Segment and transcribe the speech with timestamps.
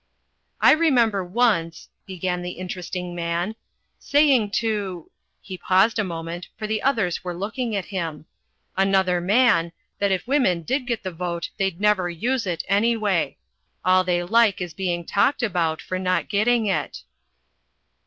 [0.59, 3.55] "I remember once," began the Interesting Man,
[3.99, 8.25] "saying to" he paused a moment, for the others were looking at him
[8.75, 13.37] "another man that if women did get the vote they'd never use it, anyway.
[13.85, 17.03] All they like is being talked about for not getting it."